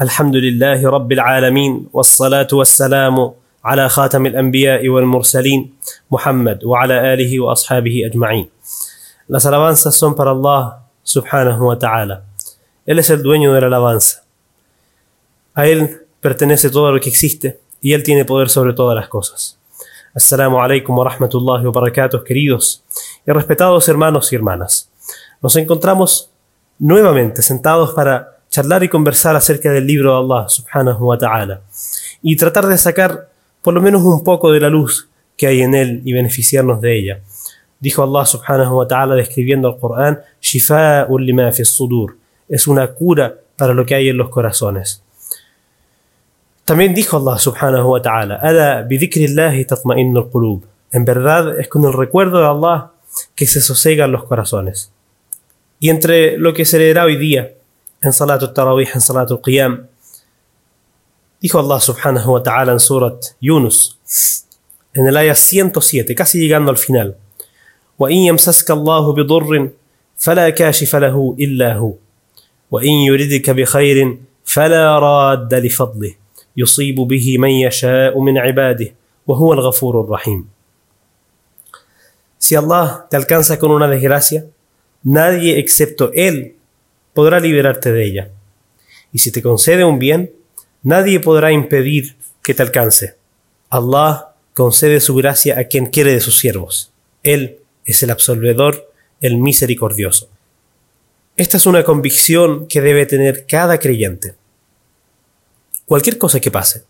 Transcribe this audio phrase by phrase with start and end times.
[0.00, 3.32] الحمد لله رب العالمين والصلاة والسلام
[3.64, 5.74] على خاتم الأنبياء والمرسلين
[6.10, 8.48] محمد وعلى آله وأصحابه أجمعين
[9.28, 12.24] Las alabanzas son para Allah subhanahu wa ta'ala.
[12.84, 14.24] Él es el dueño de la alabanza.
[15.54, 19.58] A Él pertenece todo lo que existe y Él tiene poder sobre todas las cosas.
[20.14, 22.84] Assalamu alaikum wa rahmatullahi wa barakatuh, queridos
[23.26, 24.90] y respetados hermanos y hermanas.
[25.40, 26.30] Nos encontramos
[26.78, 31.61] nuevamente sentados para charlar y conversar acerca del libro de Allah subhanahu wa ta'ala
[32.21, 33.29] y tratar de sacar
[33.61, 36.97] por lo menos un poco de la luz que hay en él y beneficiarnos de
[36.97, 37.19] ella.
[37.79, 40.19] Dijo Allah subhanahu wa ta'ala describiendo el Corán,
[41.19, 45.03] lima fi sudur, es una cura para lo que hay en los corazones.
[46.65, 50.65] También dijo Allah subhanahu wa ta'ala, Ala bidhikrillahi tatma'innul qulub.
[50.91, 52.91] En verdad es con el recuerdo de Allah
[53.35, 54.91] que se sosegan los corazones.
[55.79, 57.53] Y entre lo que se leerá hoy día
[58.01, 59.87] en Salat al-Tarawih, en Salat al-Qiyam,
[61.41, 63.97] dijo Allah subhanahu wa ta'ala en Surat Yunus,
[64.93, 67.15] en el ayah 107, casi llegando al final,
[67.99, 69.69] وإن يمسسك الله بضر
[70.17, 71.93] فلا كاشف له إلا هو
[72.71, 76.15] وإن يردك بخير فلا راد لفضله
[76.57, 78.95] يصيب به من يشاء من عباده
[79.27, 80.47] وهو الغفور الرحيم
[82.39, 84.45] Si Allah te alcanza con una desgracia,
[85.03, 86.55] nadie excepto Él
[87.19, 88.29] podrá liberarte de ella.
[89.11, 90.31] Y si te concede un bien,
[90.83, 93.17] nadie podrá impedir que te alcance.
[93.69, 96.93] Allah concede su gracia a quien quiere de sus siervos.
[97.21, 100.29] Él es el absolvedor, el misericordioso.
[101.35, 104.35] Esta es una convicción que debe tener cada creyente.
[105.85, 106.85] Cualquier cosa que pase,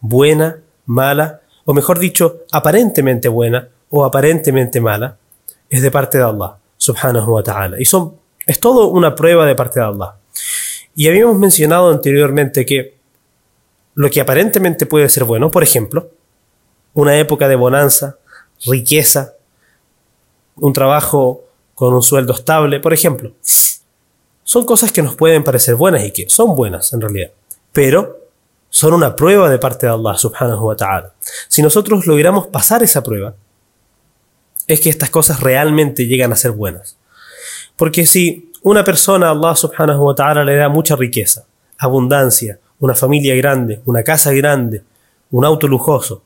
[0.00, 5.16] buena, mala, o mejor dicho, aparentemente buena o aparentemente mala,
[5.70, 7.80] es de parte de Allah, subhanahu wa ta'ala.
[7.80, 10.16] Y son, es todo una prueba de parte de Allah.
[10.94, 12.96] Y habíamos mencionado anteriormente que
[13.94, 16.10] lo que aparentemente puede ser bueno, por ejemplo,
[16.94, 18.16] una época de bonanza,
[18.66, 19.34] riqueza,
[20.56, 21.44] un trabajo
[21.74, 23.32] con un sueldo estable, por ejemplo.
[24.44, 27.30] Son cosas que nos pueden parecer buenas y que son buenas en realidad,
[27.72, 28.18] pero
[28.68, 31.12] son una prueba de parte de Allah subhanahu wa ta'ala.
[31.48, 33.34] Si nosotros logramos pasar esa prueba,
[34.66, 36.96] es que estas cosas realmente llegan a ser buenas.
[37.76, 41.44] Porque si una persona, Allah subhanahu wa ta'ala, le da mucha riqueza,
[41.78, 44.82] abundancia, una familia grande, una casa grande,
[45.30, 46.22] un auto lujoso,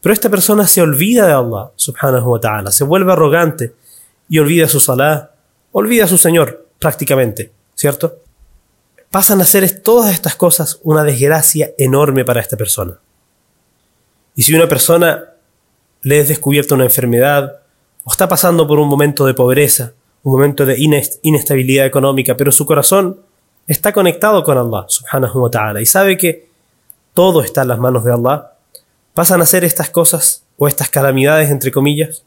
[0.00, 3.74] pero esta persona se olvida de Allah subhanahu wa ta'ala, se vuelve arrogante
[4.28, 5.30] y olvida su salah,
[5.72, 8.18] olvida a su Señor prácticamente, ¿cierto?
[9.10, 12.98] Pasan a ser todas estas cosas una desgracia enorme para esta persona.
[14.34, 15.24] Y si una persona
[16.02, 17.60] le es descubierta una enfermedad
[18.04, 19.92] o está pasando por un momento de pobreza,
[20.22, 20.76] un momento de
[21.22, 23.20] inestabilidad económica, pero su corazón
[23.66, 26.48] está conectado con Allah subhanahu wa ta'ala y sabe que
[27.14, 28.52] todo está en las manos de Allah,
[29.14, 32.24] pasan a ser estas cosas o estas calamidades, entre comillas,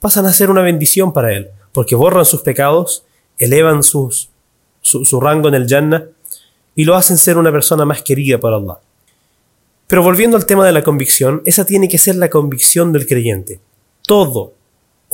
[0.00, 3.04] pasan a ser una bendición para él, porque borran sus pecados,
[3.38, 4.14] elevan su,
[4.80, 6.04] su rango en el Jannah
[6.74, 8.78] y lo hacen ser una persona más querida por Allah.
[9.86, 13.60] Pero volviendo al tema de la convicción, esa tiene que ser la convicción del creyente.
[14.06, 14.53] Todo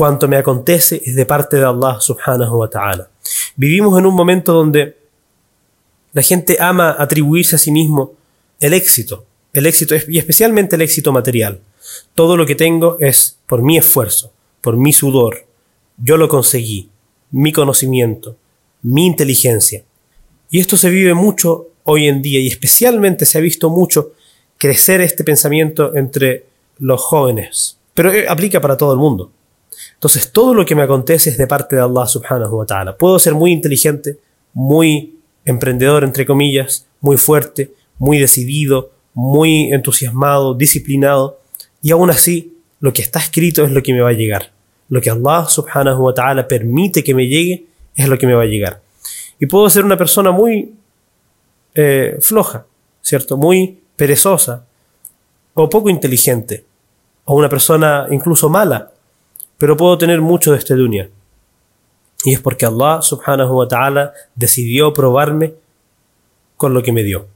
[0.00, 3.10] cuanto me acontece es de parte de Allah subhanahu wa ta'ala.
[3.54, 4.96] Vivimos en un momento donde
[6.14, 8.14] la gente ama atribuirse a sí mismo
[8.60, 11.60] el éxito, el éxito y especialmente el éxito material.
[12.14, 15.44] Todo lo que tengo es por mi esfuerzo, por mi sudor.
[15.98, 16.88] Yo lo conseguí,
[17.30, 18.36] mi conocimiento,
[18.80, 19.84] mi inteligencia.
[20.48, 24.14] Y esto se vive mucho hoy en día y especialmente se ha visto mucho
[24.56, 26.46] crecer este pensamiento entre
[26.78, 27.76] los jóvenes.
[27.92, 29.30] Pero eh, aplica para todo el mundo.
[30.00, 32.96] Entonces todo lo que me acontece es de parte de Allah subhanahu wa ta'ala.
[32.96, 34.16] Puedo ser muy inteligente,
[34.54, 41.40] muy emprendedor entre comillas, muy fuerte, muy decidido, muy entusiasmado, disciplinado,
[41.82, 44.52] y aún así lo que está escrito es lo que me va a llegar.
[44.88, 48.44] Lo que Allah subhanahu wa ta'ala permite que me llegue es lo que me va
[48.44, 48.80] a llegar.
[49.38, 50.72] Y puedo ser una persona muy
[51.74, 52.64] eh, floja,
[53.02, 53.36] ¿cierto?
[53.36, 54.64] Muy perezosa,
[55.52, 56.64] o poco inteligente,
[57.26, 58.92] o una persona incluso mala,
[59.60, 61.10] pero puedo tener mucho de este dunya.
[62.24, 65.52] Y es porque Allah subhanahu wa ta'ala decidió probarme
[66.56, 67.26] con lo que me dio.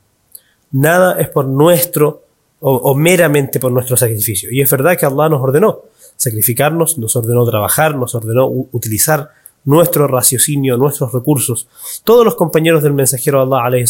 [0.72, 2.22] Nada es por nuestro
[2.60, 4.50] o, meramente por nuestro sacrificio.
[4.50, 5.82] Y es verdad que Allah nos ordenó
[6.16, 9.28] sacrificarnos, nos ordenó trabajar, nos ordenó utilizar
[9.66, 11.68] nuestro raciocinio, nuestros recursos.
[12.04, 13.84] Todos los compañeros del mensajero Allah alayhi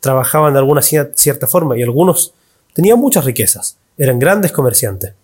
[0.00, 2.34] trabajaban de alguna cierta forma y algunos
[2.72, 5.14] tenían muchas riquezas, eran grandes comerciantes.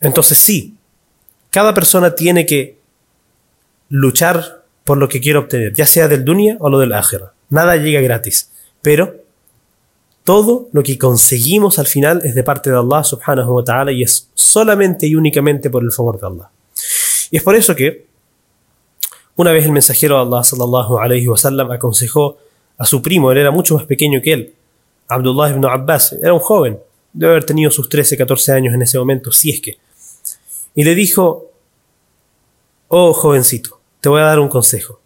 [0.00, 0.75] Entonces sí,
[1.56, 2.76] cada persona tiene que
[3.88, 7.32] luchar por lo que quiere obtener, ya sea del dunya o lo del akhira.
[7.48, 9.24] Nada llega gratis, pero
[10.22, 14.02] Todo lo que conseguimos al final es de parte de Allah subhanahu wa ta'ala y
[14.02, 16.50] es solamente y únicamente por el favor de Allah.
[17.30, 18.04] Y es por eso que
[19.36, 22.36] una vez el mensajero de Allah sallallahu alayhi wa sallam aconsejó
[22.76, 24.54] a su primo, él era mucho más pequeño que él,
[25.08, 26.78] Abdullah ibn Abbas, era un joven,
[27.14, 29.78] debe haber tenido sus 13, 14 años en ese momento, si es que.
[30.74, 31.45] Y le dijo,
[32.87, 34.99] oh jovencito, te voy a dar un consejo.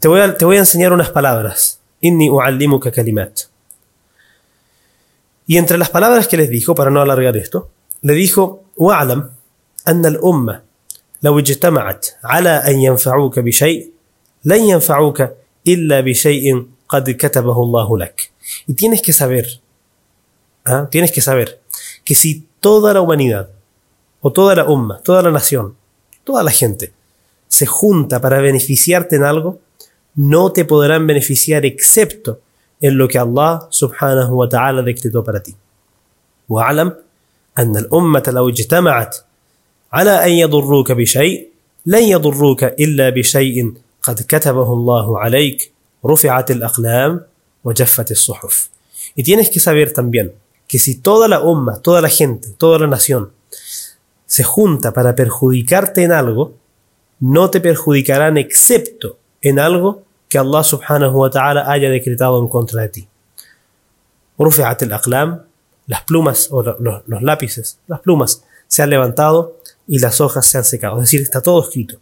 [0.00, 1.80] Te voy a, te voy a enseñar unas palabras.
[2.00, 3.40] Inni u'allimuka kalimat.
[5.46, 9.30] Y entre las palabras que les dijo, para no alargar esto, le dijo, وَاعْلَمْ
[9.88, 10.62] أن الأمة
[11.22, 13.90] لو اجتمعت على أن ينفعوك بشيء
[14.44, 15.28] لن ينفعوك
[15.66, 18.32] إلا بشيء قد كتبه الله لك.
[18.66, 19.60] Y tienes que saber,
[20.64, 20.88] ¿ah?
[20.90, 21.60] tienes que saber
[22.04, 23.50] que si toda la humanidad,
[24.20, 25.76] o toda la umma, toda la nación,
[26.26, 26.92] toda la gente,
[27.48, 29.58] se junta para beneficiarte en algo,
[30.14, 32.40] no te podrán beneficiar excepto
[32.80, 35.54] en lo que Allah subhanahu wa ta'ala decretó para ti.
[36.48, 36.92] واعلم
[37.58, 39.16] أن الأمة لو اجتمعت
[39.92, 41.48] على أن يضروك بشيء
[41.86, 45.72] لن يضروك إلا بشيء قد كتبه الله عليك
[46.06, 47.20] رفعت الأقلام
[47.64, 48.68] وجفت الصحف.
[49.16, 50.32] Y tienes que saber también
[50.66, 53.30] que si toda la umma, toda la gente, toda la nación
[54.27, 56.53] se junta para perjudicarte en algo,
[57.19, 62.81] no te perjudicarán excepto en algo que Allah subhanahu wa ta'ala haya decretado en contra
[62.83, 63.07] de ti.
[64.37, 65.41] Rufi'at al-aqlam,
[65.87, 69.57] las plumas o los, los lápices, las plumas se han levantado
[69.87, 70.97] y las hojas se han secado.
[70.97, 71.97] Es decir, está todo escrito.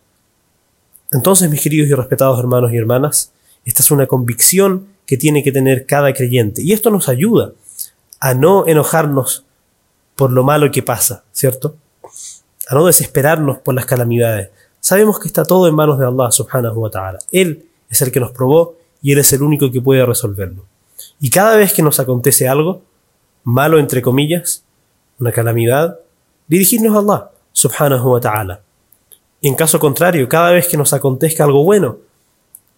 [1.11, 3.31] Entonces, mis queridos y respetados hermanos y hermanas,
[3.63, 6.63] esta es una convicción que tiene que tener cada creyente.
[6.63, 7.51] Y esto nos ayuda
[8.19, 9.45] a no enojarnos
[10.15, 11.75] por lo malo que pasa, ¿cierto?
[12.67, 14.49] A no desesperarnos por las calamidades.
[14.79, 17.19] Sabemos que está todo en manos de Allah subhanahu wa ta'ala.
[17.31, 20.65] Él es el que nos probó y Él es el único que puede resolverlo.
[21.19, 22.81] Y cada vez que nos acontece algo,
[23.43, 24.63] malo entre comillas,
[25.19, 25.99] una calamidad,
[26.47, 28.61] dirigirnos a Allah, subhanahu wa ta'ala.
[29.41, 31.99] En caso contrario, cada vez que nos acontezca algo bueno,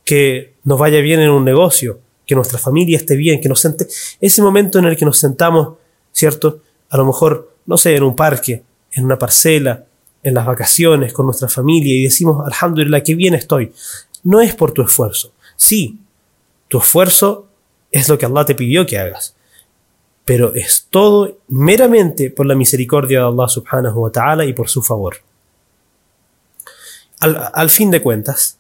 [0.04, 3.88] que nos vaya bien en un negocio, que nuestra familia esté bien, que nos sente,
[4.20, 5.76] ese momento en el que nos sentamos,
[6.12, 6.62] ¿cierto?
[6.90, 9.86] A lo mejor, no sé, en un parque, en una parcela,
[10.24, 13.72] en las vacaciones, con nuestra familia y decimos, alhamdulillah, qué bien estoy
[14.28, 15.32] no es por tu esfuerzo.
[15.56, 16.00] Sí,
[16.68, 17.48] tu esfuerzo
[17.92, 19.36] es lo que Allah te pidió que hagas,
[20.26, 24.82] pero es todo meramente por la misericordia de Allah subhanahu wa ta'ala y por su
[24.82, 25.18] favor.
[27.22, 28.58] Al, fin de cuentas,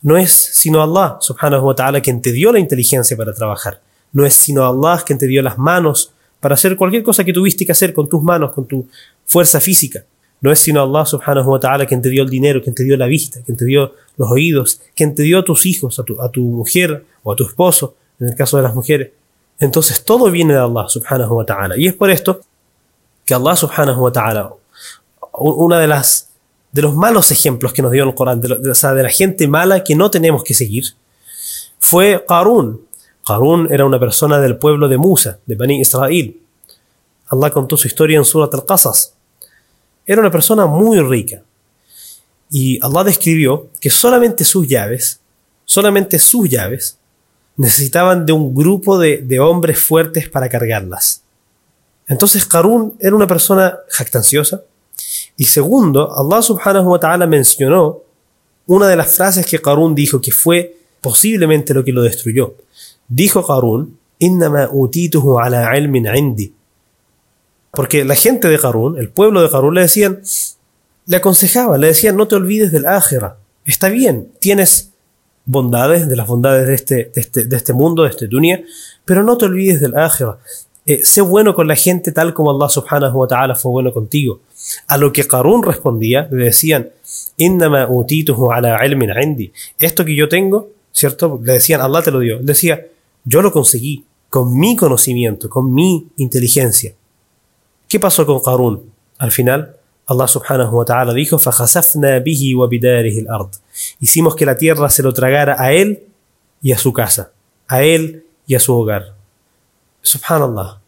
[0.00, 4.24] no es sino Allah subhanahu wa ta'ala quien te dio la inteligencia para trabajar, no
[4.24, 7.72] es sino Allah quien te dio las manos para hacer cualquier cosa que tuviste que
[7.72, 8.86] hacer con tus manos, con tu
[9.24, 10.04] fuerza física.
[10.40, 12.96] No es sino Allah subhanahu wa ta'ala quien te dio el dinero, quien te dio
[12.96, 16.40] la vista, quien te dio los oídos, quien te dio a tus hijos, a tu,
[16.42, 19.10] mujer o a tu esposo, en el caso de las mujeres.
[19.58, 21.76] Entonces todo viene de Allah subhanahu wa ta'ala.
[21.76, 22.40] Y es por esto
[23.24, 24.52] que Allah subhanahu wa ta'ala,
[25.32, 26.28] una de las
[26.70, 29.48] de los malos ejemplos que nos dio el Corán, de, o sea, de la gente
[29.48, 30.84] mala que no tenemos que seguir,
[31.78, 32.82] fue Qarun.
[33.28, 36.34] Qarun era una persona del pueblo de Musa, de Bani Israel.
[37.26, 39.12] Allah contó su historia en Surat al-Qasas.
[40.06, 41.42] Era una persona muy rica.
[42.50, 45.20] Y Allah describió que solamente sus llaves,
[45.66, 46.96] solamente sus llaves,
[47.56, 51.20] necesitaban de un grupo de, hombres fuertes para cargarlas.
[52.06, 54.62] Entonces Qarun era una persona jactanciosa.
[55.36, 58.00] Y segundo, Allah subhanahu wa ta'ala mencionó
[58.64, 62.54] una de las frases que Qarun dijo que fue posiblemente lo que lo destruyó.
[63.08, 64.54] Dijo Qarun, indi.
[67.70, 70.20] Porque la gente de Qarun, el pueblo de Qarun, le decían,
[71.06, 73.36] le aconsejaban, le decían, no te olvides del ájera.
[73.64, 74.92] Está bien, tienes
[75.44, 78.62] bondades, de las bondades de este, de este, de este mundo, de este dunya,
[79.04, 80.38] pero no te olvides del ájera.
[80.84, 84.40] Eh, sé bueno con la gente tal como Allah subhanahu wa ta'ala fue bueno contigo.
[84.86, 86.90] A lo que Qarun respondía, le decían,
[87.38, 89.52] ala ilmin indi.
[89.78, 91.40] Esto que yo tengo, ¿cierto?
[91.42, 92.38] Le decían, Allah te lo dio.
[92.40, 92.86] decía,
[93.24, 96.94] yo lo conseguí con mi conocimiento, con mi inteligencia.
[97.88, 98.90] ¿Qué pasó con Qarun?
[99.18, 103.50] Al final, Allah subhanahu wa ta'ala dijo, ard
[104.00, 106.04] Hicimos que la tierra se lo tragara a él
[106.62, 107.32] y a su casa,
[107.66, 109.14] a él y a su hogar.
[110.02, 110.80] Subhanallah.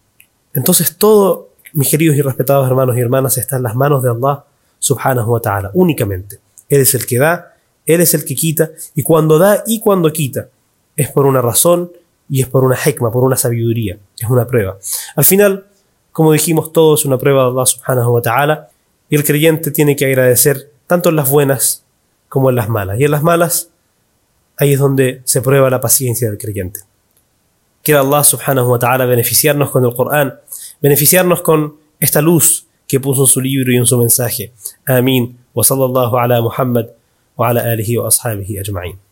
[0.55, 4.45] Entonces todo, mis queridos y respetados hermanos y hermanas, está en las manos de Allah
[4.79, 6.39] subhanahu wa ta'ala, únicamente.
[6.69, 7.57] Él es el que da,
[7.87, 10.49] Él es el que quita, y cuando da y cuando quita,
[10.97, 11.91] es por una razón
[12.31, 14.79] y es por una hikma, por una sabiduría, es una prueba.
[15.17, 15.67] Al final,
[16.13, 18.69] como dijimos, todo es una prueba de Allah subhanahu wa ta'ala
[19.09, 21.85] y el creyente tiene que agradecer tanto en las buenas
[22.29, 23.01] como en las malas.
[23.01, 23.71] Y en las malas,
[24.57, 26.81] ahí es donde se prueba la paciencia del creyente.
[27.83, 30.39] Quiera Allah subhanahu wa ta'ala beneficiarnos con el Corán,
[30.81, 34.53] beneficiarnos con esta luz que puso en su libro y en su mensaje.
[34.87, 35.37] Amén.
[35.55, 36.87] Ala Muhammad
[37.37, 39.10] wa ala alihi wa ashabihi ajma'in.